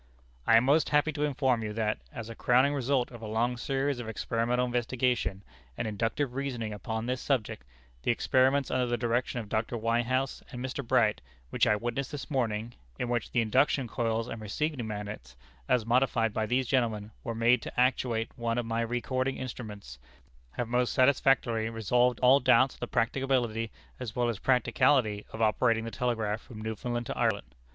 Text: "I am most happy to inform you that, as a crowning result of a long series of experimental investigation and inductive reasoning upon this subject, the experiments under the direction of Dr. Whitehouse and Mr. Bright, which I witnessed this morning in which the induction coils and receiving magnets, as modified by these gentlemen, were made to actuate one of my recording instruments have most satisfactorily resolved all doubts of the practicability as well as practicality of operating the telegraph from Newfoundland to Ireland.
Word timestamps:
"I 0.47 0.57
am 0.57 0.63
most 0.63 0.89
happy 0.89 1.11
to 1.11 1.21
inform 1.25 1.61
you 1.61 1.73
that, 1.73 1.99
as 2.11 2.27
a 2.27 2.33
crowning 2.33 2.73
result 2.73 3.11
of 3.11 3.21
a 3.21 3.27
long 3.27 3.55
series 3.55 3.99
of 3.99 4.09
experimental 4.09 4.65
investigation 4.65 5.43
and 5.77 5.87
inductive 5.87 6.33
reasoning 6.33 6.73
upon 6.73 7.05
this 7.05 7.21
subject, 7.21 7.63
the 8.01 8.09
experiments 8.09 8.71
under 8.71 8.87
the 8.87 8.97
direction 8.97 9.39
of 9.41 9.47
Dr. 9.47 9.77
Whitehouse 9.77 10.41
and 10.51 10.59
Mr. 10.65 10.83
Bright, 10.83 11.21
which 11.51 11.67
I 11.67 11.75
witnessed 11.75 12.11
this 12.11 12.31
morning 12.31 12.73
in 12.97 13.09
which 13.09 13.29
the 13.29 13.41
induction 13.41 13.87
coils 13.87 14.27
and 14.27 14.41
receiving 14.41 14.87
magnets, 14.87 15.35
as 15.69 15.85
modified 15.85 16.33
by 16.33 16.47
these 16.47 16.65
gentlemen, 16.65 17.11
were 17.23 17.35
made 17.35 17.61
to 17.61 17.79
actuate 17.79 18.31
one 18.35 18.57
of 18.57 18.65
my 18.65 18.81
recording 18.81 19.37
instruments 19.37 19.99
have 20.53 20.67
most 20.67 20.93
satisfactorily 20.93 21.69
resolved 21.69 22.19
all 22.21 22.39
doubts 22.39 22.73
of 22.73 22.79
the 22.79 22.87
practicability 22.87 23.69
as 23.99 24.15
well 24.15 24.29
as 24.29 24.39
practicality 24.39 25.27
of 25.31 25.43
operating 25.43 25.83
the 25.85 25.91
telegraph 25.91 26.41
from 26.41 26.59
Newfoundland 26.59 27.05
to 27.05 27.15
Ireland. 27.15 27.53